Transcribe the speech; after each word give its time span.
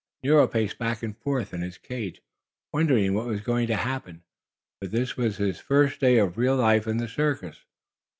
Nero 0.23 0.47
paced 0.47 0.79
back 0.79 1.03
and 1.03 1.15
forth 1.15 1.53
in 1.53 1.61
his 1.61 1.77
cage, 1.77 2.23
wondering 2.73 3.13
what 3.13 3.27
was 3.27 3.39
going 3.39 3.67
to 3.67 3.75
happen, 3.75 4.23
for 4.81 4.87
this 4.87 5.15
was 5.15 5.37
his 5.37 5.59
first 5.59 5.99
day 5.99 6.17
of 6.17 6.39
real 6.39 6.55
life 6.55 6.87
in 6.87 6.97
the 6.97 7.07
circus. 7.07 7.65